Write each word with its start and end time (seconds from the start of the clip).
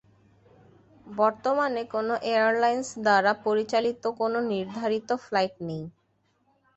বর্তমানে 1.13 1.81
কোন 1.93 2.07
এয়ারলাইন্স 2.31 2.87
দ্বারা 3.05 3.31
পরিচালিত 3.45 4.03
কোন 4.19 4.33
নির্ধারিত 4.51 5.09
ফ্লাইট 5.25 5.55
নেই। 5.67 5.83